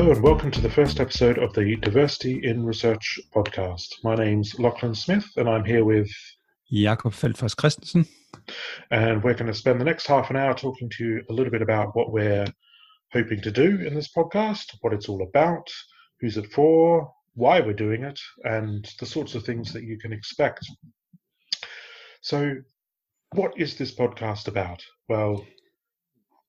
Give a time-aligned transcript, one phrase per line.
[0.00, 3.86] Hello and welcome to the first episode of the Diversity in Research podcast.
[4.02, 6.10] My name's Lachlan Smith and I'm here with
[6.72, 8.08] Jakob Feldfors Christensen.
[8.90, 11.50] And we're going to spend the next half an hour talking to you a little
[11.50, 12.46] bit about what we're
[13.12, 15.68] hoping to do in this podcast, what it's all about,
[16.20, 20.14] who's it for, why we're doing it, and the sorts of things that you can
[20.14, 20.64] expect.
[22.22, 22.54] So,
[23.32, 24.82] what is this podcast about?
[25.10, 25.44] Well,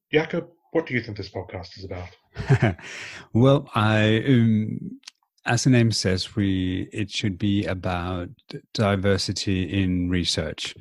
[0.10, 2.76] Jakob, what do you think this podcast is about?
[3.34, 5.00] well, I, um,
[5.46, 8.30] as the name says, we it should be about
[8.74, 10.76] diversity in research.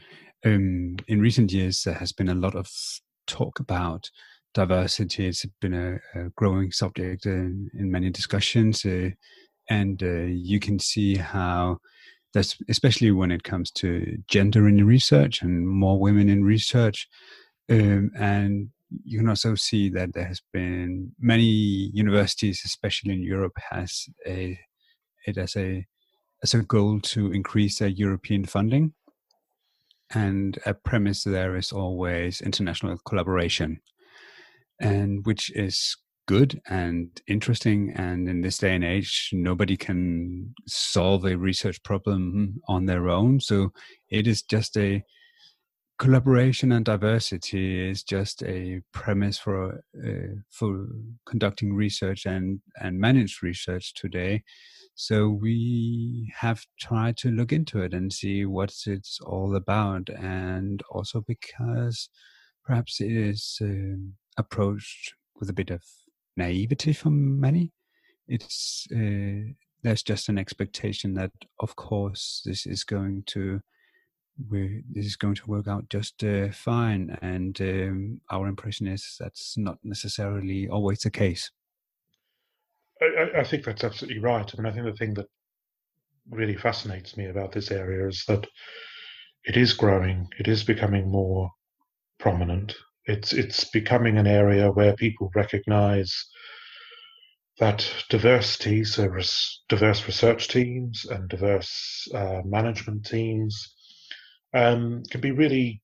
[0.44, 2.70] Um, in recent years, there has been a lot of
[3.26, 4.10] talk about
[4.54, 5.26] diversity.
[5.26, 9.10] It's been a, a growing subject in, in many discussions, uh,
[9.68, 11.78] and uh, you can see how
[12.32, 17.08] that's especially when it comes to gender in research and more women in research.
[17.68, 18.70] Um, and
[19.04, 24.58] you can also see that there has been many universities, especially in Europe, has a
[25.26, 25.86] it as a
[26.42, 28.92] as a goal to increase their European funding,
[30.12, 33.80] and a premise there is always international collaboration,
[34.80, 35.96] and which is
[36.26, 37.92] good and interesting.
[37.96, 43.40] And in this day and age, nobody can solve a research problem on their own,
[43.40, 43.72] so
[44.10, 45.02] it is just a
[46.00, 50.86] collaboration and diversity is just a premise for uh, for
[51.26, 54.42] conducting research and and managed research today.
[54.94, 60.82] So we have tried to look into it and see what it's all about and
[60.90, 62.08] also because
[62.64, 65.82] perhaps it is um, approached with a bit of
[66.34, 67.72] naivety from many.
[68.26, 73.60] It's uh, there's just an expectation that of course this is going to
[74.48, 77.16] we this is going to work out just uh, fine.
[77.22, 81.50] And um, our impression is that's not necessarily always the case.
[83.02, 84.50] I, I, think that's absolutely right.
[84.52, 85.26] I mean, I think the thing that
[86.28, 88.46] really fascinates me about this area is that
[89.44, 90.28] it is growing.
[90.38, 91.50] It is becoming more
[92.18, 92.74] prominent.
[93.06, 96.14] It's it's becoming an area where people recognise
[97.58, 103.74] that diversity, so res, diverse research teams and diverse uh, management teams,
[104.54, 105.82] um, can be really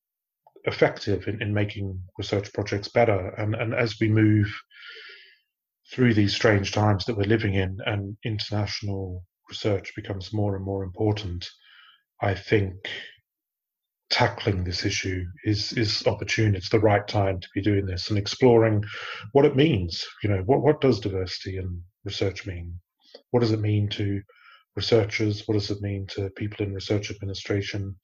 [0.64, 3.28] effective in, in making research projects better.
[3.38, 4.52] And, and as we move
[5.92, 10.82] through these strange times that we're living in and international research becomes more and more
[10.82, 11.48] important,
[12.20, 12.74] I think
[14.10, 16.54] tackling this issue is is opportune.
[16.54, 18.84] It's the right time to be doing this and exploring
[19.32, 20.04] what it means.
[20.22, 22.78] You know, what what does diversity in research mean?
[23.30, 24.20] What does it mean to
[24.74, 25.46] researchers?
[25.46, 27.96] What does it mean to people in research administration?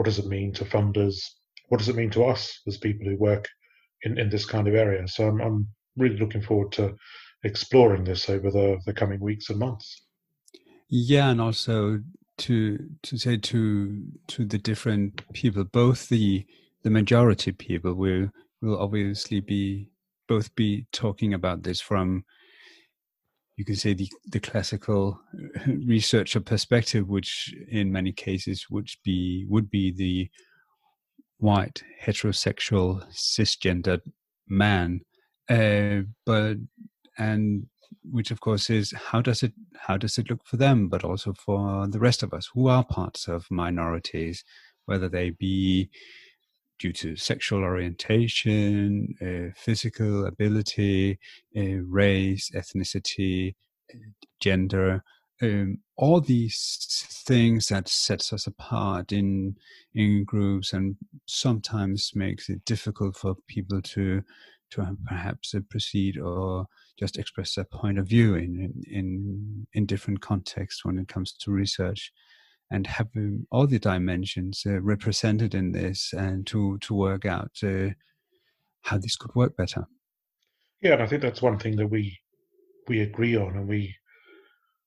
[0.00, 1.22] What does it mean to funders?
[1.68, 3.46] What does it mean to us as people who work
[4.02, 5.06] in, in this kind of area?
[5.06, 6.96] So I'm, I'm really looking forward to
[7.44, 10.06] exploring this over the, the coming weeks and months.
[10.88, 12.00] Yeah, and also
[12.38, 16.46] to to say to to the different people, both the
[16.82, 18.30] the majority people will
[18.62, 19.90] will obviously be
[20.26, 22.24] both be talking about this from
[23.60, 25.20] you can say the, the classical
[25.66, 30.30] researcher perspective, which in many cases would be would be the
[31.36, 34.00] white heterosexual cisgendered
[34.48, 35.02] man,
[35.50, 36.56] uh, but
[37.18, 37.66] and
[38.02, 41.34] which of course is how does it how does it look for them, but also
[41.34, 44.42] for the rest of us who are parts of minorities,
[44.86, 45.90] whether they be
[46.80, 51.18] due to sexual orientation, uh, physical ability,
[51.56, 53.54] uh, race, ethnicity,
[53.94, 53.98] uh,
[54.40, 55.04] gender,
[55.42, 59.56] um, all these things that sets us apart in
[59.94, 60.96] in groups and
[61.26, 64.22] sometimes makes it difficult for people to
[64.70, 66.66] to perhaps proceed or
[66.98, 71.50] just express their point of view in in in different contexts when it comes to
[71.50, 72.12] research
[72.70, 77.88] and having all the dimensions uh, represented in this and to to work out uh,
[78.82, 79.84] how this could work better
[80.82, 82.16] yeah and i think that's one thing that we
[82.88, 83.94] we agree on and we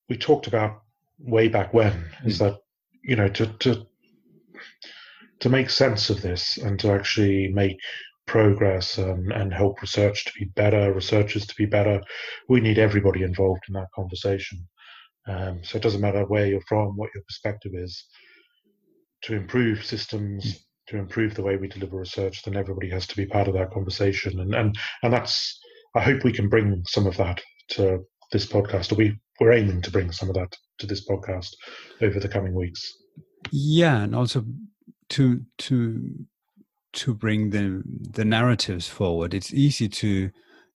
[0.10, 0.82] we talked about
[1.20, 2.26] way back when mm.
[2.26, 2.58] is that
[3.04, 3.86] you know to to
[5.40, 7.78] to make sense of this and to actually make
[8.26, 12.02] progress and, and help research to be better researchers to be better
[12.48, 14.66] we need everybody involved in that conversation
[15.28, 18.06] um, so it doesn't matter where you're from, what your perspective is.
[19.24, 20.60] To improve systems, mm.
[20.90, 23.72] to improve the way we deliver research, then everybody has to be part of that
[23.72, 24.40] conversation.
[24.40, 25.60] And and and that's
[25.96, 28.00] I hope we can bring some of that to
[28.32, 28.92] this podcast.
[28.92, 31.54] Or we we're aiming to bring some of that to this podcast
[32.02, 32.82] over the coming weeks.
[33.52, 34.44] Yeah, and also
[35.10, 36.26] to to
[36.94, 39.34] to bring the the narratives forward.
[39.34, 40.32] It's easy to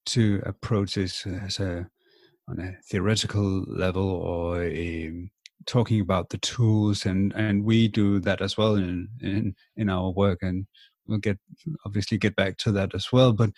[0.06, 1.90] to approach this as a
[2.48, 5.12] on a theoretical level or a,
[5.66, 10.10] talking about the tools and and we do that as well in in in our
[10.10, 10.66] work and
[11.06, 11.38] we'll get
[11.84, 13.32] obviously get back to that as well.
[13.32, 13.50] But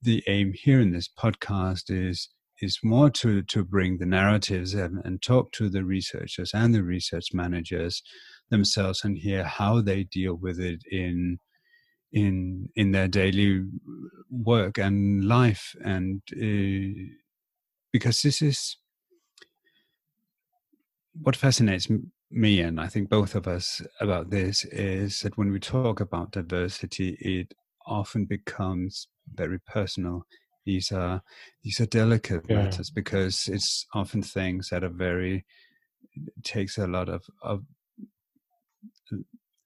[0.00, 2.28] the aim here in this podcast is
[2.60, 6.82] is more to to bring the narratives and, and talk to the researchers and the
[6.82, 8.02] research managers
[8.50, 11.38] themselves and hear how they deal with it in
[12.12, 13.64] in in their daily
[14.30, 15.74] work and life.
[15.84, 17.12] And uh,
[17.92, 18.76] because this is
[21.20, 21.88] what fascinates
[22.30, 26.32] me and i think both of us about this is that when we talk about
[26.32, 27.52] diversity it
[27.86, 30.24] often becomes very personal
[30.64, 31.22] these are
[31.62, 32.62] these are delicate yeah.
[32.62, 35.44] matters because it's often things that are very
[36.44, 37.62] takes a lot of, of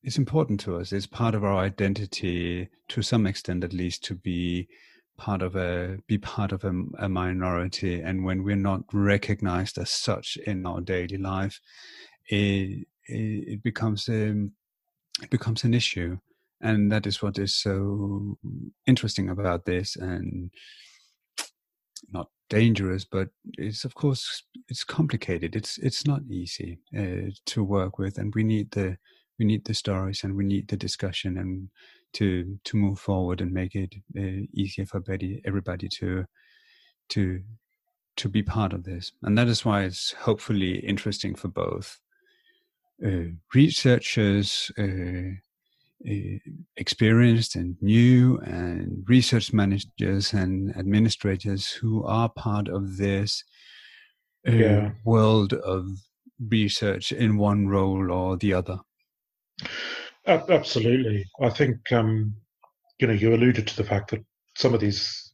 [0.07, 0.93] it's important to us.
[0.93, 4.69] It's part of our identity to some extent, at least, to be
[5.17, 8.01] part of a be part of a, a minority.
[8.01, 11.61] And when we're not recognized as such in our daily life,
[12.29, 14.53] it it, becomes a um,
[15.23, 16.19] it becomes an issue,
[16.61, 18.39] and that is what is so
[18.87, 20.51] interesting about this, and
[22.13, 23.29] not dangerous, but
[23.59, 25.57] it's of course it's complicated.
[25.57, 28.99] It's it's not easy uh, to work with, and we need the
[29.39, 31.69] we need the stories and we need the discussion and
[32.17, 36.25] to to move forward and make it uh, easier for everybody, everybody to
[37.11, 37.43] to
[38.17, 41.99] to be part of this and that is why it's hopefully interesting for both
[43.05, 45.31] uh, researchers uh,
[46.09, 46.39] uh
[46.77, 53.45] experienced and new and research managers and administrators who are part of this
[54.49, 54.91] uh, yeah.
[55.05, 55.87] world of
[56.49, 58.79] research in one role or the other
[60.27, 61.25] Absolutely.
[61.41, 62.35] I think, um,
[62.99, 64.25] you know, you alluded to the fact that
[64.57, 65.33] some of these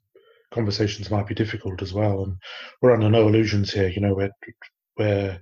[0.52, 2.24] conversations might be difficult as well.
[2.24, 2.36] And
[2.80, 3.88] we're under no illusions here.
[3.88, 4.30] You know, we're,
[4.98, 5.40] we're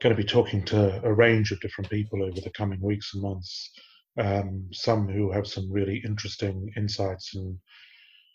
[0.00, 3.22] going to be talking to a range of different people over the coming weeks and
[3.22, 3.70] months.
[4.18, 7.58] Um, some who have some really interesting insights and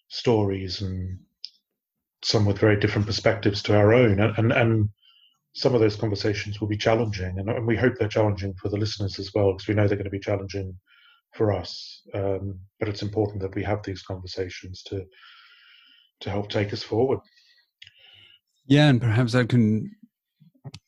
[0.09, 1.18] stories, and
[2.24, 4.19] some with very different perspectives to our own.
[4.19, 4.89] And, and, and
[5.53, 8.77] some of those conversations will be challenging, and, and we hope they're challenging for the
[8.77, 10.77] listeners as well, because we know they're going to be challenging
[11.36, 12.01] for us.
[12.13, 15.03] Um, but it's important that we have these conversations to
[16.21, 17.19] to help take us forward.
[18.68, 19.92] Yeah, and perhaps that can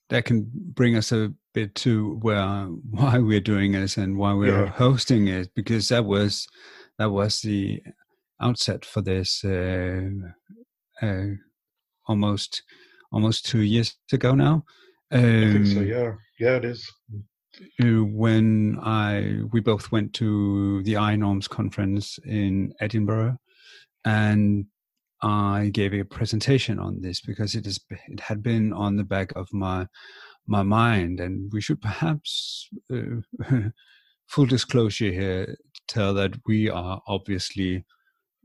[0.10, 4.66] that can bring us a bit to where why we're doing this and why we're
[4.66, 4.71] yeah.
[4.71, 6.48] hosting it, because that was
[7.00, 7.81] that was the
[8.42, 10.01] outset for this uh,
[11.01, 11.25] uh,
[12.07, 12.63] almost
[13.13, 14.65] almost two years ago now.
[15.12, 15.80] Um, I think so.
[15.80, 16.92] Um, yeah, yeah, it is.
[17.81, 23.38] Uh, when I we both went to the INORMS conference in Edinburgh,
[24.04, 24.65] and
[25.21, 29.31] I gave a presentation on this because it is it had been on the back
[29.36, 29.88] of my
[30.48, 33.21] my mind, and we should perhaps uh,
[34.27, 35.56] full disclosure here
[35.88, 37.86] tell that we are obviously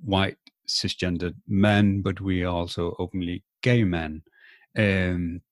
[0.05, 0.37] white
[0.69, 4.23] cisgendered men, but we are also openly gay men.
[4.79, 5.43] Um,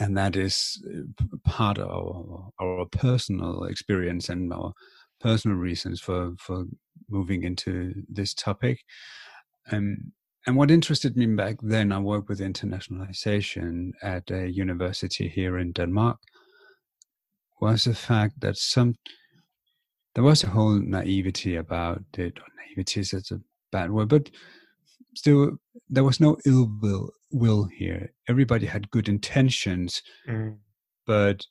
[0.00, 4.72] and that is uh, part of our, our, personal experience and our
[5.20, 6.64] personal reasons for, for
[7.08, 8.80] moving into this topic.
[9.70, 10.12] Um,
[10.46, 15.72] and what interested me back then, I worked with internationalization at a university here in
[15.72, 16.18] Denmark,
[17.60, 18.94] was the fact that some
[20.14, 22.38] there was a whole naivety about it.
[22.56, 23.40] Naivety is a
[23.70, 24.30] bad word, but
[25.16, 25.58] still
[25.88, 28.12] there was no ill will will here.
[28.28, 30.56] Everybody had good intentions, mm.
[31.06, 31.46] but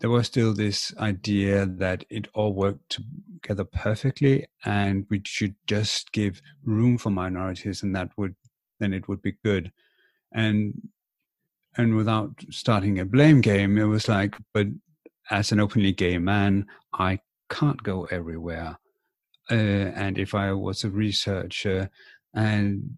[0.00, 3.00] there was still this idea that it all worked
[3.42, 8.34] together perfectly and we should just give room for minorities and that would
[8.80, 9.72] then it would be good
[10.32, 10.74] and
[11.76, 14.66] and without starting a blame game it was like but
[15.30, 17.18] as an openly gay man i
[17.50, 18.78] can't go everywhere
[19.50, 21.90] uh, and if i was a researcher
[22.38, 22.96] and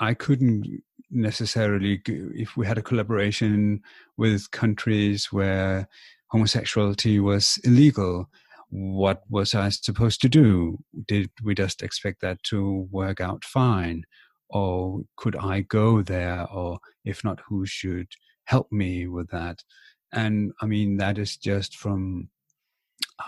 [0.00, 0.66] I couldn't
[1.10, 3.82] necessarily, if we had a collaboration
[4.16, 5.88] with countries where
[6.28, 8.30] homosexuality was illegal,
[8.70, 10.78] what was I supposed to do?
[11.06, 14.04] Did we just expect that to work out fine?
[14.48, 16.46] Or could I go there?
[16.50, 18.08] Or if not, who should
[18.44, 19.64] help me with that?
[20.12, 22.30] And I mean, that is just from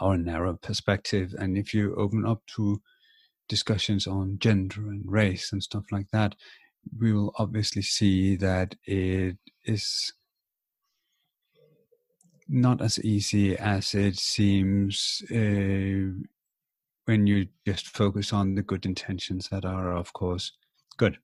[0.01, 1.35] our narrow perspective.
[1.39, 2.81] And if you open up to
[3.51, 6.35] discussions on gender and race and stuff like that,
[6.99, 10.13] we will obviously see that it is
[12.49, 16.15] not as easy as it seems uh,
[17.05, 20.53] when you just focus on the good intentions that are, of course,
[20.97, 21.19] good.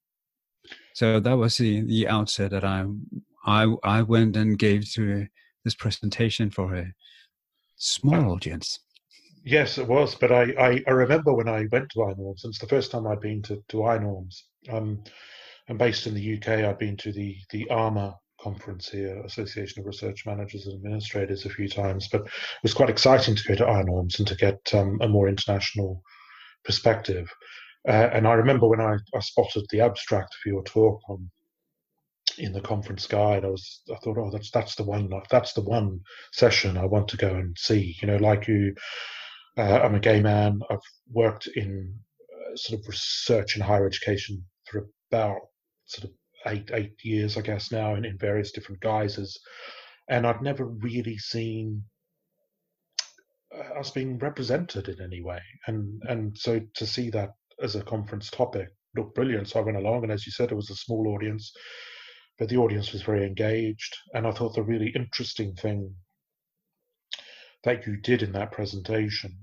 [0.95, 2.85] so that was the the outset that I
[3.47, 5.27] I I went and gave to
[5.65, 6.93] this presentation for a
[7.77, 8.81] small audience.
[9.47, 10.17] Yes, it was.
[10.17, 13.07] But I, I, I, remember when I went to INORMS, and it's the first time
[13.07, 14.43] I'd been to, to INORMS.
[14.69, 15.05] Um,
[15.69, 16.49] I'm based in the UK.
[16.65, 21.51] I've been to the, the ARMA conference here, Association of Research Managers and Administrators, a
[21.51, 22.09] few times.
[22.11, 22.31] But it
[22.65, 26.03] was quite exciting to go to INORMS and to get um, a more international
[26.65, 27.33] perspective.
[27.89, 31.31] Uh, and I remember when I, I spotted the abstract for your talk on
[32.39, 35.63] in the conference guide, I was I thought, oh, that's that's the one that's the
[35.63, 36.01] one
[36.33, 37.97] session I want to go and see.
[38.03, 38.75] You know, like you,
[39.57, 40.61] uh, I'm a gay man.
[40.71, 40.79] I've
[41.13, 41.95] worked in
[42.33, 45.39] uh, sort of research in higher education for about
[45.87, 46.11] sort of
[46.47, 49.39] eight eight years, I guess now, in, in various different guises,
[50.09, 51.83] and I've never really seen
[53.55, 55.41] uh, us being represented in any way.
[55.67, 57.31] And and so to see that
[57.63, 59.49] as a conference topic looked brilliant.
[59.49, 61.53] So I went along, and as you said, it was a small audience,
[62.39, 63.97] but the audience was very engaged.
[64.15, 65.95] And I thought the really interesting thing
[67.67, 69.37] that you did in that presentation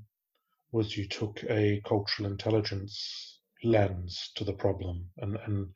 [0.72, 5.68] was you took a cultural intelligence lens to the problem and, and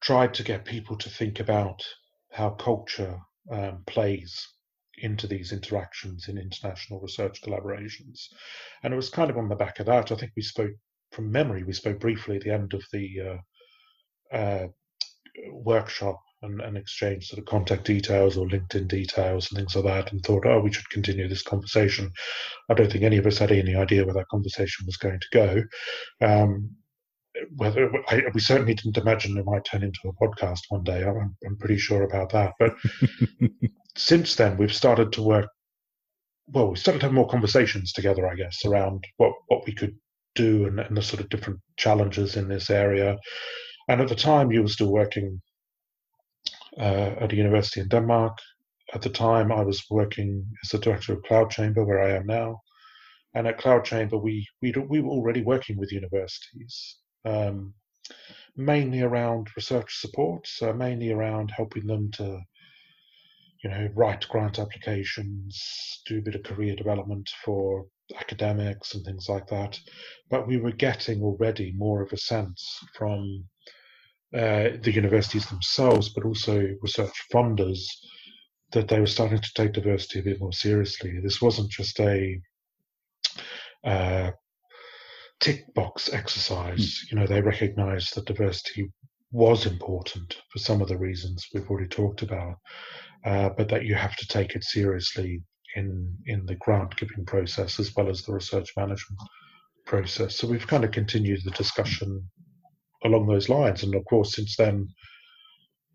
[0.00, 1.82] tried to get people to think about
[2.32, 3.18] how culture
[3.52, 4.48] um, plays
[4.98, 8.20] into these interactions in international research collaborations.
[8.82, 10.12] And it was kind of on the back of that.
[10.12, 10.72] I think we spoke
[11.12, 13.40] from memory, we spoke briefly at the end of the
[14.32, 14.66] uh, uh,
[15.52, 20.12] workshop and, and exchanged sort of contact details or LinkedIn details and things like that,
[20.12, 22.10] and thought, oh, we should continue this conversation.
[22.70, 25.26] I don't think any of us had any idea where that conversation was going to
[25.32, 25.62] go.
[26.26, 26.70] Um,
[27.56, 31.02] whether I, we certainly didn't imagine it might turn into a podcast one day.
[31.04, 32.52] I'm, I'm pretty sure about that.
[32.58, 32.74] But
[33.96, 35.48] since then, we've started to work.
[36.48, 39.96] Well, we started to have more conversations together, I guess, around what what we could
[40.34, 43.16] do and, and the sort of different challenges in this area.
[43.88, 45.40] And at the time, you were still working
[46.78, 48.38] at a university in Denmark.
[48.92, 52.26] At the time, I was working as the director of Cloud Chamber, where I am
[52.26, 52.60] now.
[53.34, 57.74] And at Cloud Chamber, we we, we were already working with universities, um,
[58.56, 62.40] mainly around research support, so mainly around helping them to,
[63.62, 67.86] you know, write grant applications, do a bit of career development for
[68.20, 69.80] academics and things like that.
[70.30, 73.48] But we were getting already more of a sense from
[74.34, 77.80] uh, the universities themselves, but also research funders,
[78.72, 81.20] that they were starting to take diversity a bit more seriously.
[81.22, 82.40] This wasn't just a
[83.84, 84.30] uh,
[85.40, 86.80] tick box exercise.
[86.80, 87.10] Mm.
[87.10, 88.90] You know, they recognized that diversity
[89.30, 92.56] was important for some of the reasons we've already talked about,
[93.24, 95.42] uh, but that you have to take it seriously
[95.76, 99.20] in in the grant giving process as well as the research management
[99.86, 100.36] process.
[100.36, 102.28] So we've kind of continued the discussion
[103.04, 104.88] along those lines, and of course, since then,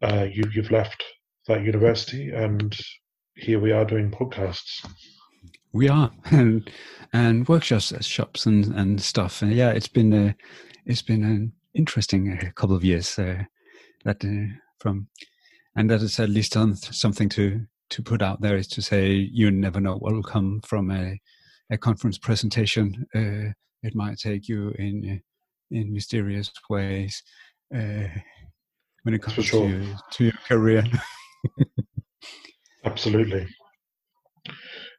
[0.02, 1.04] uh, you, you've left
[1.48, 2.76] that university, and
[3.36, 4.86] here we are doing podcasts.
[5.74, 6.70] We are, and
[7.14, 9.42] and workshops, uh, shops, and and stuff.
[9.42, 10.36] And yeah, it's been a
[10.86, 13.18] it's been an interesting uh, couple of years.
[13.18, 13.44] Uh,
[14.06, 15.08] that uh, from,
[15.76, 19.12] and that is at least on something to to put out there is to say
[19.12, 21.20] you never know what will come from a,
[21.72, 23.06] a conference presentation.
[23.16, 23.52] Uh,
[23.82, 25.29] it might take you in uh,
[25.72, 27.24] in mysterious ways
[27.74, 28.08] uh,
[29.04, 29.70] when it comes sure.
[29.70, 30.84] to, to your career.
[32.86, 33.48] Absolutely.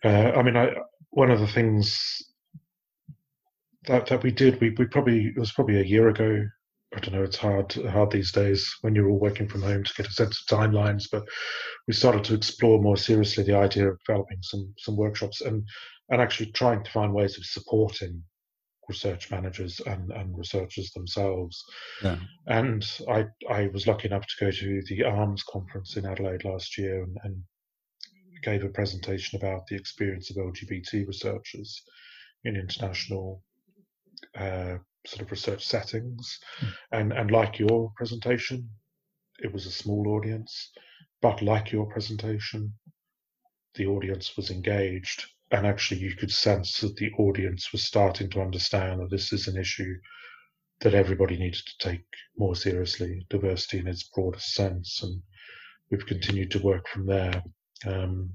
[0.05, 0.75] Uh, I mean, I,
[1.11, 2.23] one of the things
[3.87, 6.47] that that we did, we, we probably it was probably a year ago
[6.95, 9.95] I don't know, it's hard hard these days when you're all working from home to
[9.95, 11.05] get a sense of timelines.
[11.11, 11.25] But
[11.87, 15.65] we started to explore more seriously the idea of developing some some workshops and
[16.09, 18.23] and actually trying to find ways of supporting
[18.91, 21.65] research managers and, and researchers themselves.
[22.03, 22.19] Yeah.
[22.47, 26.77] And I I was lucky enough to go to the ARMS conference in Adelaide last
[26.77, 27.43] year and, and
[28.43, 31.83] gave a presentation about the experience of LGBT researchers
[32.45, 33.43] in international
[34.37, 36.39] uh, sort of research settings.
[36.61, 36.73] Mm.
[36.93, 38.69] And, and like your presentation,
[39.39, 40.71] it was a small audience,
[41.23, 42.73] but like your presentation,
[43.75, 45.27] the audience was engaged.
[45.51, 49.49] And actually, you could sense that the audience was starting to understand that this is
[49.49, 49.95] an issue
[50.81, 52.05] that everybody needed to take
[52.39, 55.03] more seriously, diversity in its broadest sense.
[55.03, 55.21] And
[55.91, 57.43] we've continued to work from there
[57.85, 58.31] um,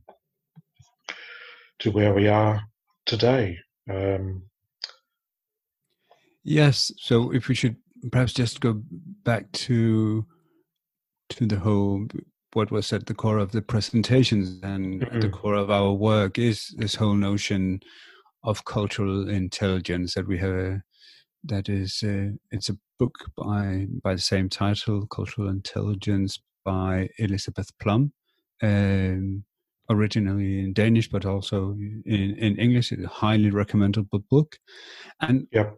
[1.79, 2.61] to where we are
[3.05, 3.57] today.
[3.89, 4.43] Um,
[6.45, 6.91] Yes.
[6.97, 7.75] So if we should
[8.11, 8.81] perhaps just go
[9.23, 10.25] back to
[11.29, 12.07] to the whole
[12.55, 15.19] what was at the core of the presentations and mm-hmm.
[15.19, 17.79] the core of our work is this whole notion
[18.43, 20.79] of cultural intelligence that we have
[21.43, 27.69] that is uh, it's a book by by the same title, Cultural Intelligence by Elizabeth
[27.79, 28.13] Plum.
[28.61, 29.43] Um,
[29.89, 32.91] originally in Danish, but also in, in English.
[32.91, 34.57] It's a highly recommendable book.
[35.21, 35.77] And yep.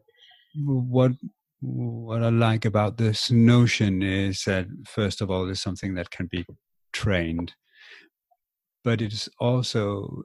[0.55, 1.11] what
[1.59, 6.27] what I like about this notion is that first of all, it's something that can
[6.27, 6.45] be
[7.01, 7.53] trained,
[8.83, 10.23] but it's also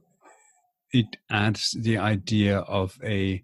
[0.92, 3.42] it adds the idea of a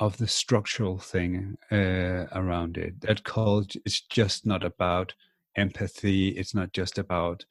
[0.00, 3.00] of the structural thing uh, around it.
[3.00, 5.14] That culture is just not about
[5.56, 6.28] empathy.
[6.28, 7.44] It's not just about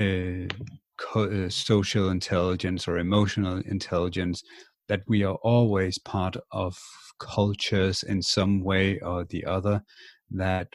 [0.00, 0.48] uh,
[0.96, 4.42] co- uh, social intelligence or emotional intelligence.
[4.88, 6.78] That we are always part of
[7.18, 9.82] cultures in some way or the other
[10.30, 10.68] that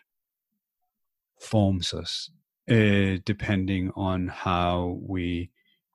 [1.40, 2.30] forms us,
[2.70, 5.50] uh, depending on how we,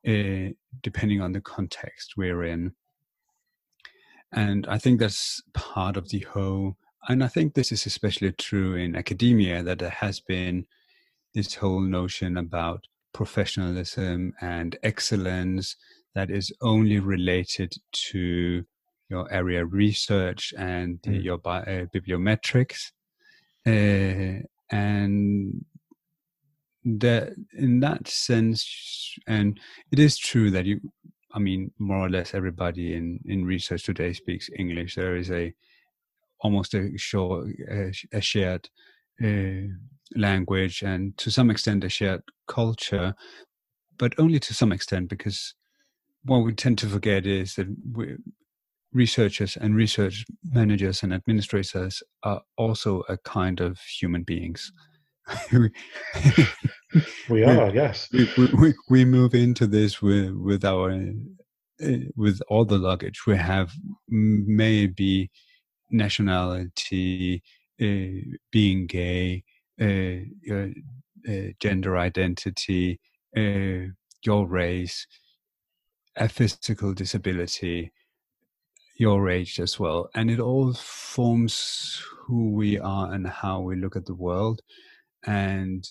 [0.07, 0.50] uh,
[0.83, 2.73] depending on the context we're in.
[4.33, 6.76] And I think that's part of the whole
[7.09, 10.66] and I think this is especially true in academia that there has been
[11.35, 15.76] this whole notion about professionalism and excellence
[16.14, 17.75] that is only related
[18.11, 18.64] to
[19.11, 21.23] your area research and mm.
[21.23, 22.93] your bi- uh, bibliometrics.
[23.66, 25.64] Uh, and
[26.84, 29.58] that in that sense, and
[29.90, 30.80] it is true that you,
[31.32, 34.94] I mean, more or less everybody in, in research today speaks English.
[34.94, 35.54] There is a
[36.40, 37.48] almost a, short,
[38.12, 38.68] a, shared
[39.24, 39.66] uh,
[40.14, 43.14] language and to some extent a shared culture,
[43.98, 45.54] but only to some extent because
[46.24, 48.16] what we tend to forget is that we,
[48.92, 54.70] researchers and research managers and administrators are also a kind of human beings.
[57.28, 58.09] we are, yes.
[58.12, 58.28] We,
[58.59, 63.73] we, we, move into this with with our uh, with all the luggage we have,
[64.08, 65.30] maybe
[65.91, 67.43] nationality,
[67.80, 69.45] uh, being gay,
[69.80, 70.17] uh,
[70.50, 73.00] uh, gender identity,
[73.37, 73.91] uh,
[74.25, 75.06] your race,
[76.17, 77.93] a physical disability,
[78.97, 80.08] your age as well.
[80.15, 84.63] And it all forms who we are and how we look at the world.
[85.26, 85.87] And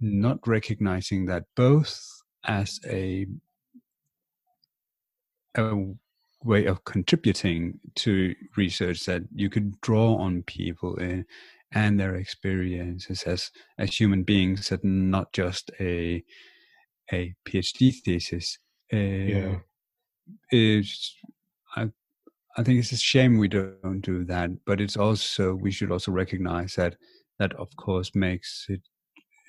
[0.00, 1.98] not recognizing that both
[2.44, 3.26] as a,
[5.56, 5.74] a
[6.44, 11.24] way of contributing to research that you could draw on people in,
[11.72, 16.22] and their experiences as as human beings and not just a
[17.12, 18.58] a PhD thesis.
[18.92, 19.56] Uh, yeah.
[20.50, 21.14] Is
[21.76, 21.90] I
[22.56, 26.12] I think it's a shame we don't do that, but it's also we should also
[26.12, 26.96] recognize that
[27.38, 28.80] that of course makes it,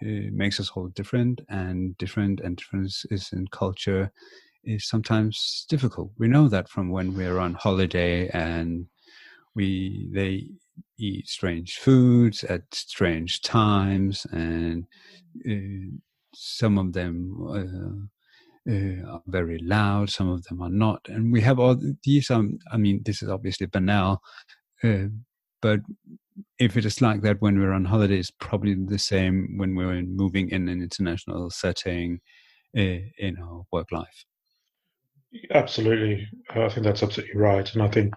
[0.01, 4.11] it makes us all different and different and differences in culture
[4.63, 6.11] is sometimes difficult.
[6.17, 8.87] We know that from when we're on holiday and
[9.55, 10.47] we they
[10.99, 14.85] eat strange foods at strange times, and
[15.49, 15.97] uh,
[16.33, 21.01] some of them uh, uh, are very loud, some of them are not.
[21.07, 22.29] And we have all these.
[22.29, 24.21] Um, I mean, this is obviously banal,
[25.61, 25.79] but
[26.59, 30.01] if it is like that when we're on holiday, it's probably the same when we're
[30.01, 32.19] moving in an international setting
[32.77, 34.25] uh, in our work life.
[35.51, 38.13] Absolutely, I think that's absolutely right, and I think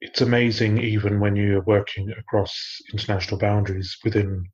[0.00, 2.54] it's amazing even when you're working across
[2.92, 4.44] international boundaries within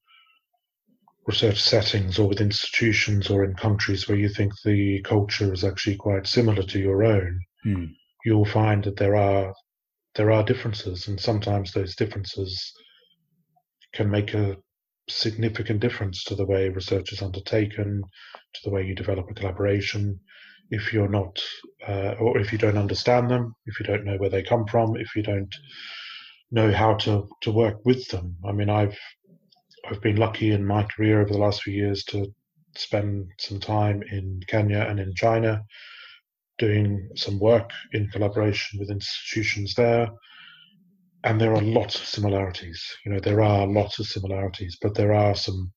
[1.26, 5.96] research settings or with institutions or in countries where you think the culture is actually
[5.96, 7.84] quite similar to your own hmm.
[8.24, 9.52] you'll find that there are
[10.14, 12.72] there are differences and sometimes those differences
[13.92, 14.56] can make a
[15.08, 18.02] significant difference to the way research is undertaken
[18.54, 20.18] to the way you develop a collaboration
[20.70, 21.40] if you're not,
[21.88, 24.96] uh, or if you don't understand them, if you don't know where they come from,
[24.96, 25.52] if you don't
[26.52, 28.36] know how to, to work with them.
[28.46, 28.96] I mean, I've
[29.88, 32.32] I've been lucky in my career over the last few years to
[32.76, 35.64] spend some time in Kenya and in China,
[36.60, 40.08] doing some work in collaboration with institutions there.
[41.24, 42.80] And there are lots of similarities.
[43.04, 45.72] You know, there are lots of similarities, but there are some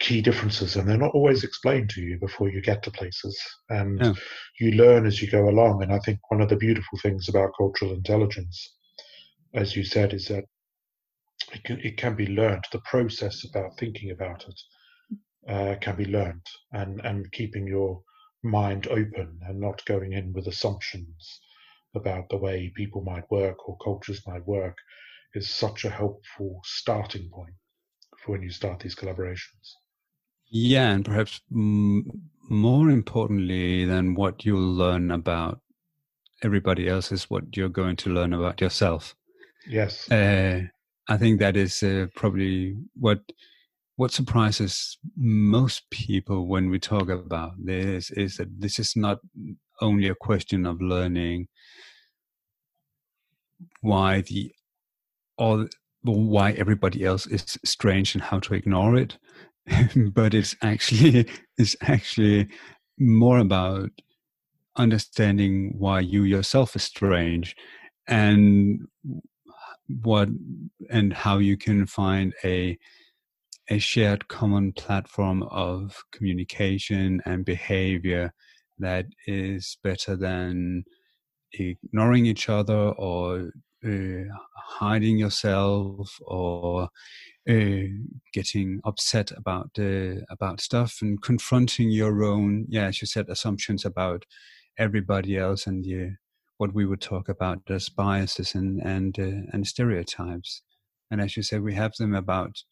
[0.00, 3.36] key differences and they're not always explained to you before you get to places
[3.70, 4.12] and yeah.
[4.60, 7.50] you learn as you go along and i think one of the beautiful things about
[7.58, 8.76] cultural intelligence
[9.54, 10.44] as you said is that
[11.52, 14.60] it can, it can be learned the process about thinking about it
[15.52, 18.00] uh, can be learned and and keeping your
[18.42, 21.40] mind open and not going in with assumptions
[21.94, 24.76] about the way people might work or cultures might work
[25.34, 27.54] is such a helpful starting point
[28.18, 29.74] for when you start these collaborations
[30.50, 35.60] yeah, and perhaps m- more importantly than what you'll learn about
[36.42, 39.14] everybody else is what you're going to learn about yourself.
[39.66, 40.10] Yes.
[40.10, 40.62] Uh,
[41.08, 43.20] I think that is uh, probably what
[43.98, 49.18] what surprises most people when we talk about this is that this is not
[49.80, 51.48] only a question of learning
[53.80, 54.52] why the
[55.36, 55.66] all
[56.02, 59.18] why everybody else is strange and how to ignore it
[60.14, 62.46] but it's actually it's actually
[63.00, 63.90] more about
[64.76, 67.56] understanding why you yourself is strange
[68.06, 68.78] and
[69.88, 70.28] what
[70.88, 72.78] and how you can find a
[73.70, 78.32] a shared common platform of communication and behavior
[78.78, 80.84] that is better than
[81.52, 83.50] ignoring each other or
[83.84, 84.24] uh,
[84.56, 86.88] hiding yourself or
[87.48, 87.82] uh,
[88.32, 93.84] getting upset about uh, about stuff and confronting your own yeah as you said assumptions
[93.84, 94.24] about
[94.78, 96.10] everybody else and the,
[96.56, 100.62] what we would talk about as biases and and uh, and stereotypes.
[101.10, 102.62] And as you said we have them about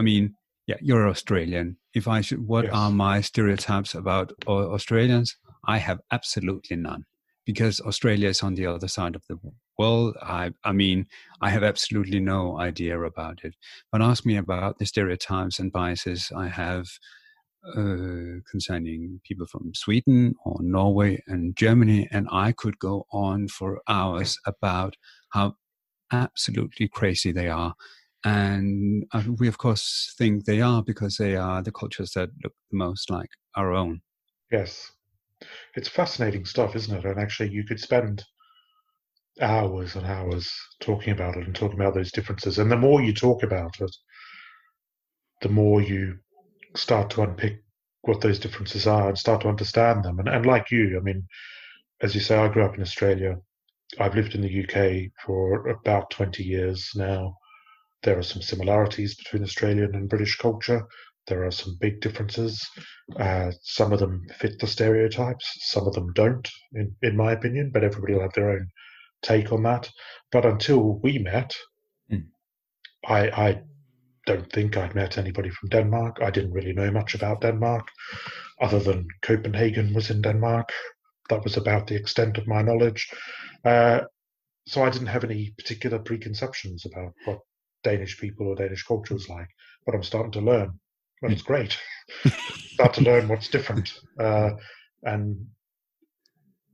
[0.00, 0.34] I mean,
[0.66, 1.76] yeah, you're Australian.
[1.92, 2.72] If I should, what yes.
[2.74, 5.36] are my stereotypes about Australians?
[5.66, 7.04] I have absolutely none
[7.44, 9.38] because Australia is on the other side of the
[9.78, 10.16] world.
[10.22, 11.06] I, I mean,
[11.42, 13.56] I have absolutely no idea about it.
[13.92, 16.86] But ask me about the stereotypes and biases I have
[17.76, 23.82] uh, concerning people from Sweden or Norway and Germany, and I could go on for
[23.86, 24.94] hours about
[25.28, 25.56] how
[26.10, 27.74] absolutely crazy they are
[28.24, 32.52] and uh, we of course think they are because they are the cultures that look
[32.70, 34.00] the most like our own.
[34.52, 34.90] Yes.
[35.74, 37.04] It's fascinating stuff isn't it?
[37.04, 38.24] And actually you could spend
[39.40, 42.58] hours and hours talking about it and talking about those differences.
[42.58, 43.90] And the more you talk about it
[45.40, 46.18] the more you
[46.76, 47.62] start to unpick
[48.02, 50.18] what those differences are and start to understand them.
[50.18, 51.26] And, and like you i mean
[52.02, 53.36] as you say i grew up in australia.
[53.98, 57.36] I've lived in the uk for about 20 years now
[58.02, 60.86] there are some similarities between Australian and British culture.
[61.26, 62.66] There are some big differences.
[63.18, 67.70] Uh, some of them fit the stereotypes, some of them don't, in, in my opinion,
[67.72, 68.68] but everybody will have their own
[69.22, 69.88] take on that.
[70.32, 71.54] But until we met,
[72.10, 72.24] mm.
[73.06, 73.62] I, I
[74.26, 76.18] don't think I'd met anybody from Denmark.
[76.22, 77.86] I didn't really know much about Denmark,
[78.60, 80.72] other than Copenhagen was in Denmark.
[81.28, 83.08] That was about the extent of my knowledge.
[83.64, 84.00] Uh,
[84.66, 87.38] so I didn't have any particular preconceptions about what
[87.82, 89.48] Danish people or Danish culture is like,
[89.86, 90.78] but I'm starting to learn.
[91.22, 91.78] Well, it's great.
[92.74, 94.50] Start to learn what's different uh,
[95.02, 95.46] and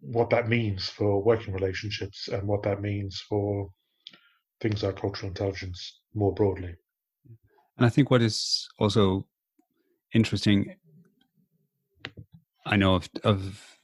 [0.01, 3.69] what that means for working relationships and what that means for
[4.61, 6.75] things like cultural intelligence more broadly.
[7.77, 9.27] And I think what is also
[10.15, 10.77] interesting,
[12.65, 13.77] I know of, of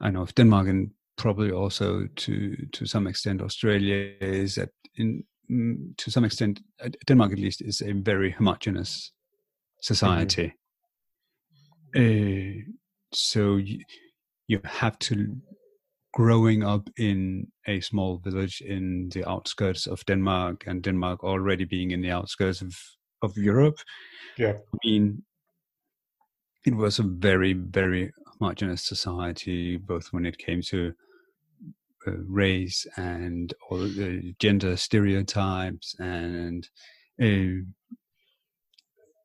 [0.00, 5.24] I know of Denmark and probably also to to some extent Australia is that in
[5.48, 9.12] to some extent, uh, Denmark at least is a very homogenous
[9.80, 10.54] society.
[11.96, 12.68] Mm-hmm.
[12.68, 12.72] Uh,
[13.12, 13.80] so you,
[14.46, 15.36] you have to
[16.14, 21.90] growing up in a small village in the outskirts of Denmark, and Denmark already being
[21.92, 22.74] in the outskirts of
[23.22, 23.78] of Europe.
[24.36, 25.22] Yeah, I mean,
[26.64, 30.92] it was a very very homogenous society, both when it came to
[32.06, 33.88] race and or
[34.38, 36.68] gender stereotypes and
[37.22, 37.62] uh,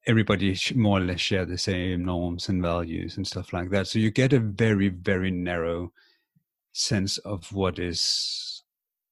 [0.05, 3.99] everybody more or less share the same norms and values and stuff like that so
[3.99, 5.91] you get a very very narrow
[6.73, 8.63] sense of what is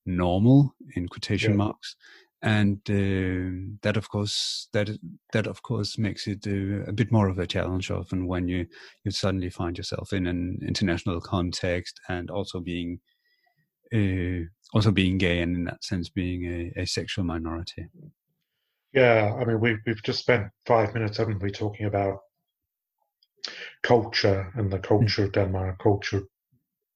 [0.05, 1.57] normal in quotation yeah.
[1.57, 1.95] marks
[2.43, 4.89] and uh, that of course that
[5.31, 8.65] that of course makes it uh, a bit more of a challenge often when you
[9.03, 12.99] you suddenly find yourself in an international context and also being
[13.93, 17.87] uh, also being gay and in that sense being a, a, sexual minority.
[18.93, 22.19] Yeah, I mean we've we've just spent five minutes, haven't we, talking about
[23.83, 24.83] culture and the hmm.
[24.83, 26.23] culture of Denmark, culture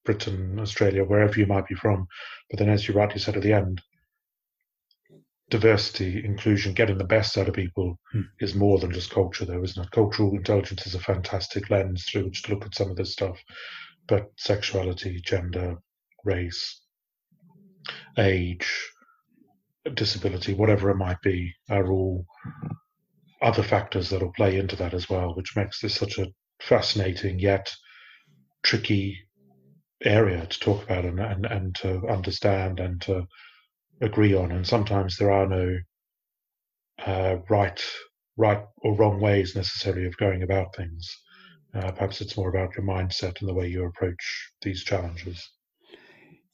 [0.06, 2.08] Britain, Australia, wherever you might be from.
[2.50, 3.82] But then, as you rightly said at the end,
[5.50, 8.24] diversity, inclusion, getting the best out of people mm.
[8.40, 9.92] is more than just culture, though, isn't it?
[9.92, 13.38] Cultural intelligence is a fantastic lens through which to look at some of this stuff.
[14.08, 15.78] But sexuality, gender,
[16.24, 16.82] race,
[18.18, 18.92] age,
[19.94, 22.26] disability, whatever it might be, are all
[23.42, 26.28] other factors that will play into that as well, which makes this such a
[26.62, 27.72] fascinating yet
[28.64, 29.18] tricky
[30.04, 33.26] area to talk about and, and, and to understand and to
[34.02, 34.52] agree on.
[34.52, 35.78] And sometimes there are no
[37.06, 37.82] uh, right
[38.38, 41.10] right or wrong ways necessarily of going about things.
[41.74, 45.50] Uh, perhaps it's more about your mindset and the way you approach these challenges.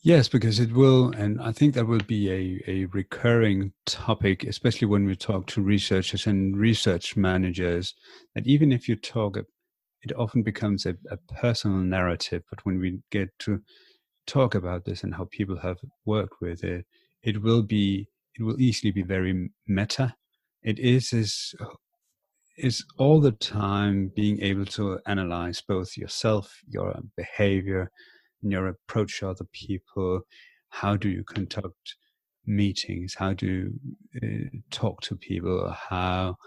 [0.04, 4.88] Yes, because it will, and I think that will be a, a recurring topic, especially
[4.88, 7.94] when we talk to researchers and research managers.
[8.34, 12.42] That even if you talk, it often becomes a, a personal narrative.
[12.50, 13.62] But when we get to
[14.28, 16.86] talk about this and how people have worked with it,
[17.24, 20.16] it will be it will easily be very meta.
[20.64, 21.54] It is is
[22.58, 27.92] is all the time being able to analyze both yourself, your behavior,
[28.44, 30.22] in your approach to other people?
[30.70, 31.96] How do you conduct
[32.46, 33.16] meetings?
[33.16, 33.74] How do you
[34.24, 35.70] uh, talk to people?
[35.72, 36.38] How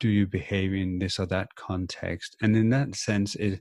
[0.00, 2.36] do you behave in this or that context?
[2.42, 3.60] And in that sense it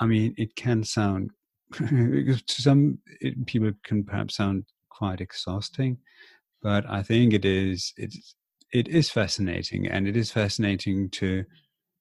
[0.00, 1.30] i mean it can sound
[1.72, 5.98] to some it, people can perhaps sound quite exhausting
[6.62, 8.34] but i think it is it's
[8.72, 11.44] it is fascinating and it is fascinating to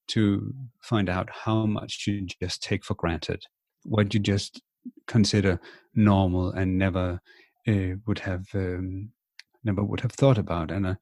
[0.08, 3.44] to find out how much you just take for granted.
[3.84, 4.62] What you just
[5.08, 5.60] consider
[5.96, 7.20] normal and never
[7.68, 9.12] uh, would have um,
[9.64, 10.72] never would have thought about.
[10.72, 10.96] And uh,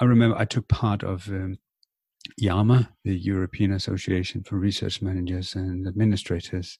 [0.00, 1.58] I remember I took part of um,
[2.40, 6.78] EARMA, the European Association for Research Managers and Administrators,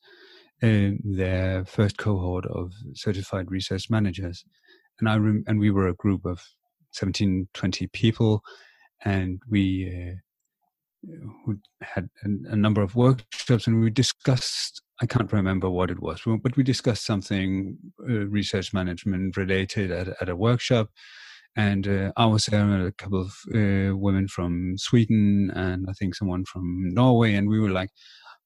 [0.63, 4.45] uh, their first cohort of certified research managers,
[4.99, 6.43] and I rem- and we were a group of
[6.93, 8.43] 17, 20 people,
[9.05, 10.13] and we.
[10.13, 10.15] Uh,
[11.45, 16.01] who had a, a number of workshops and we discussed I can't remember what it
[16.01, 17.77] was, but we discussed something
[18.09, 20.91] uh, research management related at, at a workshop.
[21.57, 25.93] And uh, I was there with a couple of uh, women from Sweden and I
[25.93, 27.35] think someone from Norway.
[27.35, 27.91] And we were like,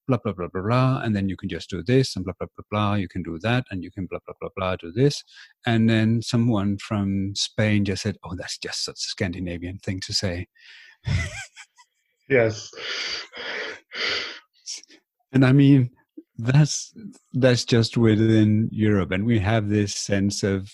[0.07, 1.01] blah, blah, blah, blah, blah.
[1.03, 2.95] And then you can just do this and blah, blah, blah, blah.
[2.95, 5.23] You can do that and you can blah, blah, blah, blah, do this.
[5.67, 10.13] And then someone from Spain just said, oh, that's just such a Scandinavian thing to
[10.13, 10.49] say.
[12.29, 12.71] yes.
[15.33, 15.91] And I mean,
[16.39, 16.95] that's
[17.33, 20.73] that's just within Europe, and we have this sense of,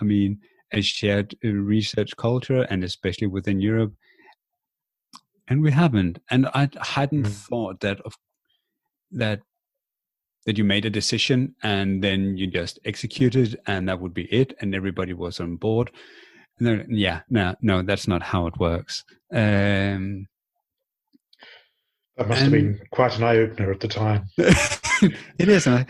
[0.00, 0.40] I mean,
[0.72, 3.94] a shared uh, research culture, and especially within Europe.
[5.46, 7.32] And we haven't, and I hadn't mm.
[7.32, 8.16] thought that of
[9.12, 9.40] that
[10.46, 14.54] that you made a decision and then you just executed, and that would be it,
[14.60, 15.90] and everybody was on board.
[16.60, 19.04] No, yeah, no, no, that's not how it works.
[19.32, 20.26] Um,
[22.16, 24.26] that must and, have been quite an eye opener at the time.
[24.38, 25.66] it is.
[25.66, 25.86] I,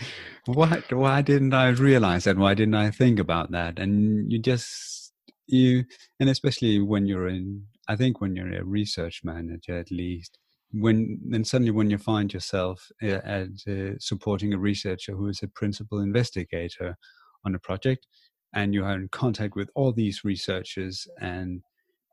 [0.47, 2.39] why, why didn't I realize that?
[2.39, 3.79] Why didn't I think about that?
[3.79, 5.13] And you just,
[5.47, 5.85] you,
[6.21, 10.39] and especially when you're in, I think when you're a research manager at least,
[10.73, 15.41] when then suddenly when you find yourself uh, at uh, supporting a researcher who is
[15.43, 16.97] a principal investigator
[17.45, 18.07] on a project
[18.55, 21.63] and you are in contact with all these researchers and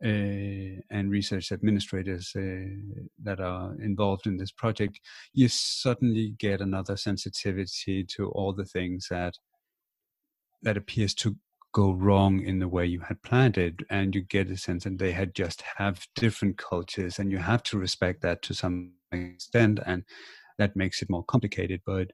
[0.01, 2.41] and research administrators uh,
[3.23, 4.99] that are involved in this project,
[5.33, 9.35] you suddenly get another sensitivity to all the things that
[10.63, 11.35] that appears to
[11.73, 14.97] go wrong in the way you had planned it and you get a sense that
[14.97, 19.79] they had just have different cultures and you have to respect that to some extent
[19.85, 20.03] and
[20.57, 21.81] that makes it more complicated.
[21.85, 22.11] But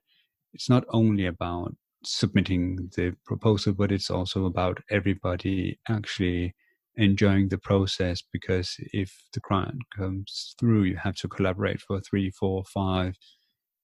[0.54, 1.74] it's not only about
[2.04, 6.54] submitting the proposal but it's also about everybody actually
[6.98, 12.30] enjoying the process because if the grant comes through, you have to collaborate for three,
[12.30, 13.16] four, five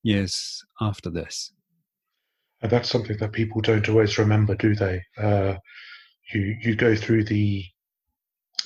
[0.02, 1.52] years after this.
[2.60, 5.02] And that's something that people don't always remember, do they?
[5.16, 5.54] Uh,
[6.32, 7.64] you you go through the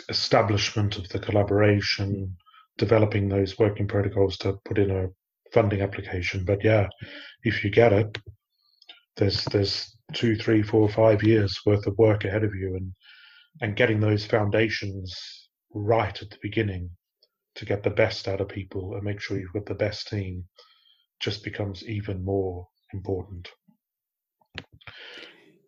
[0.08, 2.36] establishment of the collaboration,
[2.78, 5.08] developing those working protocols to put in a
[5.52, 6.44] funding application.
[6.44, 6.88] But yeah,
[7.42, 8.18] if you get it,
[9.16, 12.92] there's there's two, three, four, five years worth of work ahead of you, and
[13.60, 16.90] and getting those foundations right at the beginning
[17.54, 20.44] to get the best out of people and make sure you've got the best team
[21.20, 23.48] just becomes even more important.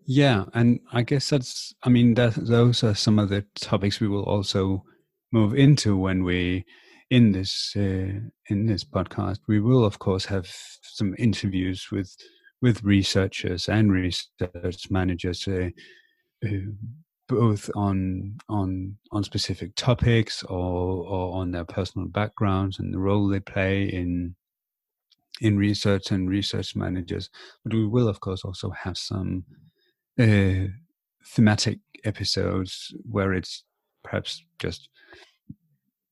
[0.07, 1.75] Yeah, and I guess that's.
[1.83, 4.83] I mean, that those are some of the topics we will also
[5.33, 6.65] move into when we
[7.11, 9.39] in this uh, in this podcast.
[9.47, 10.49] We will, of course, have
[10.83, 12.17] some interviews with
[12.63, 15.69] with researchers and research managers uh,
[17.31, 23.29] both on on on specific topics or or on their personal backgrounds and the role
[23.29, 24.35] they play in
[25.41, 27.31] in research and research managers
[27.65, 29.45] but we will of course also have some
[30.19, 30.67] uh,
[31.25, 33.63] thematic episodes where it's
[34.03, 34.89] perhaps just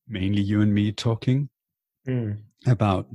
[0.06, 1.48] mainly you and me talking
[2.06, 2.38] mm.
[2.68, 3.06] about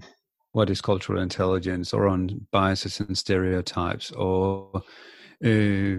[0.52, 4.70] what is cultural intelligence or on biases and stereotypes or
[5.46, 5.96] uh,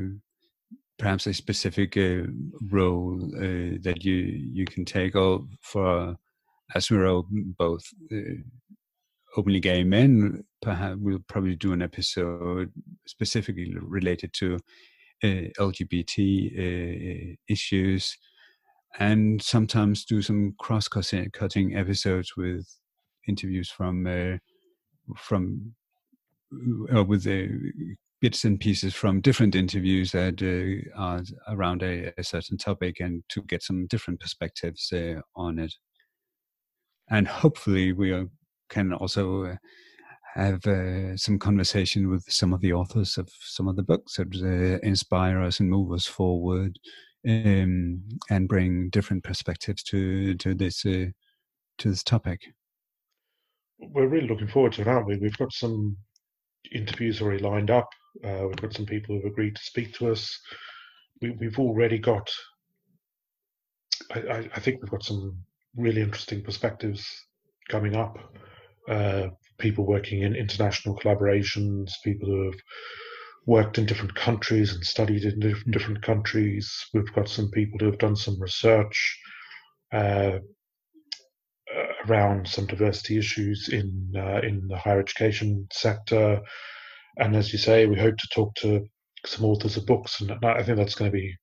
[1.04, 2.22] perhaps a specific uh,
[2.70, 6.16] role uh, that you you can take or for
[6.74, 7.26] as we know
[7.58, 8.40] both uh,
[9.36, 10.42] openly gay men.
[10.62, 12.72] Perhaps we'll probably do an episode
[13.06, 14.54] specifically related to
[15.22, 16.14] uh, LGBT
[16.64, 18.16] uh, issues,
[18.98, 22.66] and sometimes do some cross-cutting episodes with
[23.28, 24.38] interviews from uh,
[25.18, 25.74] from
[26.96, 27.46] uh, with the
[28.20, 33.22] bits and pieces from different interviews that uh, are around a, a, certain topic and
[33.28, 35.74] to get some different perspectives uh, on it.
[37.10, 38.26] And hopefully, we
[38.70, 39.56] can also uh,
[40.34, 44.34] have uh, some conversation with some of the authors of some of the books that
[44.34, 46.78] uh, inspire us and move us forward
[47.28, 51.06] um, and bring different perspectives to to this uh,
[51.78, 52.40] to this topic.
[53.78, 55.18] We're really looking forward to it, aren't we?
[55.18, 55.96] We've got some
[56.72, 57.88] interviews already lined up.
[58.22, 60.38] Uh, we've got some people who've agreed to speak to us.
[61.20, 62.28] We, have already got.
[64.12, 65.38] I, I, think we've got some
[65.76, 67.06] really interesting perspectives
[67.68, 68.18] coming up.
[68.88, 72.60] Uh, people working in international collaborations, people who have
[73.46, 76.72] worked in different countries and studied in different countries.
[76.92, 79.20] We've got some people who have done some research
[79.92, 80.38] uh,
[82.08, 86.40] around some diversity issues in uh, in the higher education sector.
[87.18, 88.86] And as you say, we hope to talk to
[89.26, 91.34] some authors of books, and I think that's going to be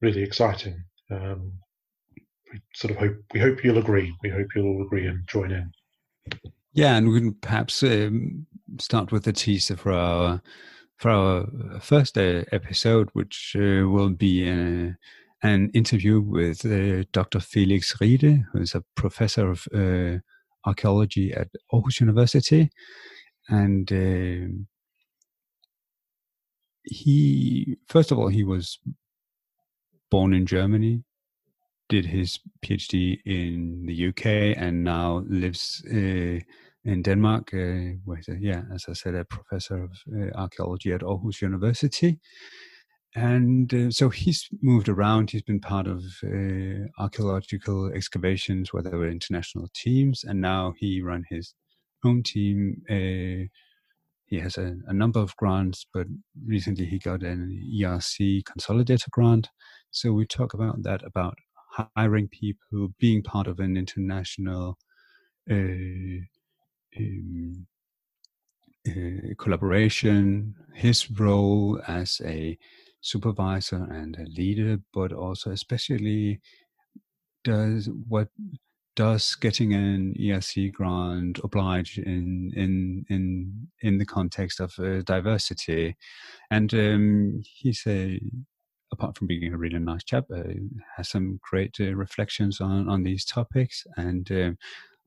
[0.00, 0.82] really exciting.
[1.10, 1.52] Um,
[2.52, 4.14] we sort of hope we hope you'll agree.
[4.22, 5.70] We hope you'll all agree and join in.
[6.72, 8.46] Yeah, and we can perhaps um,
[8.78, 10.42] start with a teaser for our
[10.96, 11.46] for our
[11.80, 14.92] first uh, episode, which uh, will be uh,
[15.42, 17.40] an interview with uh, Dr.
[17.40, 20.18] Felix Riede, who is a professor of uh,
[20.66, 22.70] archaeology at Aarhus University,
[23.48, 24.66] and um,
[26.84, 28.78] he first of all he was
[30.10, 31.04] born in Germany
[31.90, 36.38] did his PhD in the UK and now lives uh,
[36.84, 37.52] in Denmark.
[37.52, 37.98] Uh,
[38.40, 42.18] yeah, as I said, a professor of uh, archaeology at Aarhus University.
[43.16, 45.30] And uh, so he's moved around.
[45.30, 51.02] He's been part of uh, archaeological excavations where there were international teams, and now he
[51.02, 51.54] run his
[52.04, 52.82] own team.
[54.30, 56.06] He has a, a, number of grants, but
[56.46, 59.48] recently he got an ERC consolidator grant.
[59.90, 61.36] So we talk about that about
[61.96, 64.78] hiring people, being part of an international
[65.50, 66.22] uh,
[66.96, 67.66] um,
[68.88, 72.56] uh, collaboration, his role as a
[73.00, 76.40] supervisor and a leader, but also especially
[77.42, 78.28] does what
[79.00, 85.96] does getting an ERC grant oblige in in in in the context of uh, diversity?
[86.50, 87.86] And um, he's
[88.92, 90.42] apart from being a really nice chap, uh,
[90.98, 94.58] has some great uh, reflections on on these topics, and um,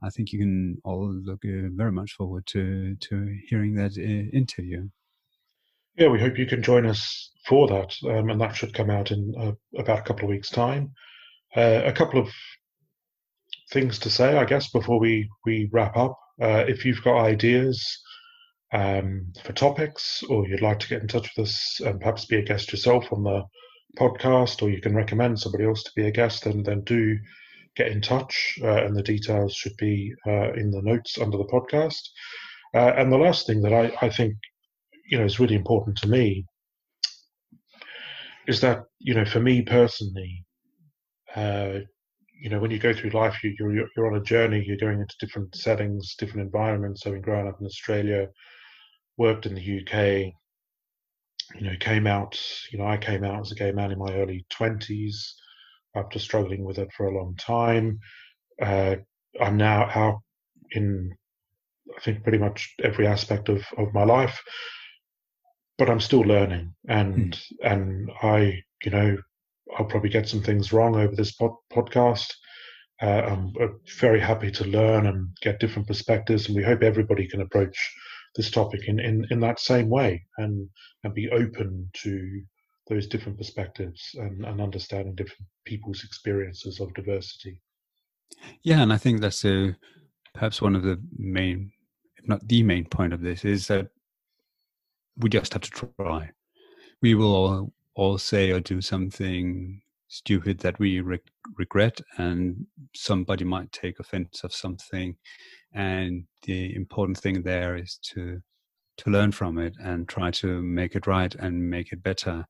[0.02, 4.36] I think you can all look uh, very much forward to to hearing that uh,
[4.36, 4.90] interview.
[6.00, 9.12] Yeah, we hope you can join us for that, um, and that should come out
[9.12, 10.94] in about a couple of weeks' time.
[11.56, 12.30] A couple of
[13.72, 16.18] things to say, I guess, before we we wrap up.
[16.40, 17.82] if you've got ideas
[18.74, 22.38] um, for topics, or you'd like to get in touch with us and perhaps be
[22.38, 23.44] a guest yourself on the
[23.98, 27.18] podcast or you can recommend somebody else to be a guest, then then do
[27.76, 28.58] get in touch.
[28.62, 32.02] Uh, and the details should be uh, in the notes under the podcast.
[32.74, 34.36] Uh, and the last thing that I, I think
[35.08, 36.46] you know is really important to me
[38.48, 40.44] is that you know for me personally,
[41.36, 41.80] uh,
[42.44, 44.62] you know when you go through life, you, you're you're on a journey.
[44.68, 47.06] You're going into different settings, different environments.
[47.06, 48.28] Having growing up in Australia,
[49.18, 50.34] worked in the UK,
[51.56, 52.40] you know, came out,
[52.72, 55.16] you know, I came out as a gay man in my early 20s
[55.96, 58.00] after struggling with it for a long time.
[58.62, 58.98] Uh,
[59.40, 60.22] I'm now out
[60.72, 61.16] in,
[61.96, 64.42] I think, pretty much every aspect of, of my life,
[65.78, 66.74] but I'm still learning.
[66.88, 67.42] And, mm.
[67.64, 69.18] and I, you know,
[69.78, 72.32] I'll probably get some things wrong over this pod- podcast.
[73.02, 73.68] Uh, I'm uh,
[74.00, 77.78] very happy to learn and get different perspectives, and we hope everybody can approach
[78.36, 80.68] this topic in, in, in that same way and,
[81.04, 82.42] and be open to
[82.90, 87.62] those different perspectives and, and understanding different people's experiences of diversity.
[88.64, 89.76] Yeah, and I think that's a,
[90.34, 91.72] perhaps one of the main,
[92.18, 93.88] if not the main point of this, is that
[95.18, 96.32] we just have to try.
[97.02, 101.20] We will all, all say or do something stupid that we re-
[101.58, 102.66] regret, and
[102.96, 105.16] somebody might take offense of something,
[105.74, 108.42] and the important thing there is to
[108.98, 112.46] to learn from it and try to make it right and make it better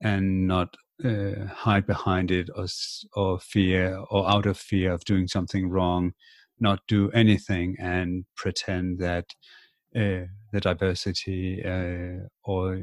[0.00, 0.74] and not
[1.04, 2.66] uh, hide behind it or,
[3.14, 6.12] or fear or out of fear of doing something wrong
[6.60, 9.26] not do anything and pretend that
[9.96, 12.80] uh, the diversity uh, or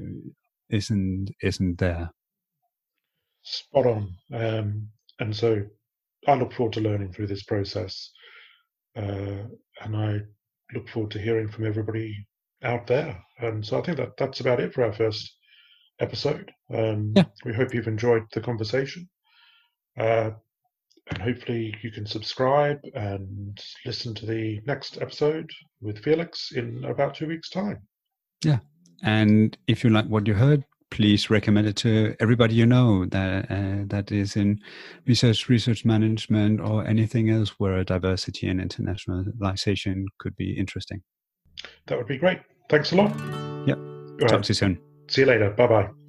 [0.71, 2.11] isn't isn't there.
[3.43, 4.15] Spot on.
[4.33, 4.87] Um,
[5.19, 5.63] and so
[6.27, 8.11] I look forward to learning through this process,
[8.95, 9.43] uh,
[9.81, 10.19] and I
[10.73, 12.15] look forward to hearing from everybody
[12.63, 13.21] out there.
[13.39, 15.35] And so I think that that's about it for our first
[15.99, 16.51] episode.
[16.73, 17.25] Um, yeah.
[17.45, 19.09] We hope you've enjoyed the conversation.
[19.99, 20.31] Uh,
[21.09, 25.49] and hopefully you can subscribe and listen to the next episode
[25.81, 27.81] with Felix in about two weeks' time.
[28.43, 28.59] Yeah.
[29.03, 33.49] And if you like what you heard, please recommend it to everybody you know that
[33.49, 34.59] uh, that is in
[35.07, 41.01] research, research management, or anything else where diversity and internationalization could be interesting.
[41.87, 42.39] That would be great.
[42.69, 43.11] Thanks a lot.
[43.67, 43.79] Yep.
[44.27, 44.79] Talk to you soon.
[45.07, 45.49] See you later.
[45.51, 46.00] Bye bye.